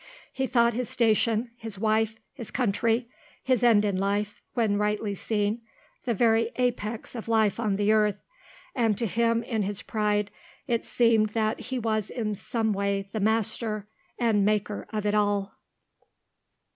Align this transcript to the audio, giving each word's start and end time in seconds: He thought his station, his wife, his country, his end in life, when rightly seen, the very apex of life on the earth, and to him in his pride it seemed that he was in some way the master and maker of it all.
He 0.33 0.47
thought 0.47 0.73
his 0.73 0.89
station, 0.89 1.51
his 1.57 1.77
wife, 1.77 2.15
his 2.33 2.49
country, 2.49 3.07
his 3.43 3.61
end 3.61 3.85
in 3.85 3.97
life, 3.97 4.41
when 4.55 4.77
rightly 4.79 5.13
seen, 5.13 5.61
the 6.05 6.15
very 6.15 6.49
apex 6.55 7.13
of 7.13 7.27
life 7.27 7.59
on 7.59 7.75
the 7.75 7.91
earth, 7.91 8.17
and 8.73 8.97
to 8.97 9.05
him 9.05 9.43
in 9.43 9.61
his 9.61 9.83
pride 9.83 10.31
it 10.65 10.87
seemed 10.87 11.29
that 11.35 11.59
he 11.69 11.77
was 11.77 12.09
in 12.09 12.33
some 12.33 12.73
way 12.73 13.09
the 13.13 13.19
master 13.19 13.87
and 14.17 14.43
maker 14.43 14.87
of 14.91 15.05
it 15.05 15.13
all. 15.13 15.59